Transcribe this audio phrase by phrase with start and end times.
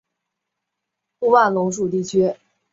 [1.19, 2.35] 布万龙属地区。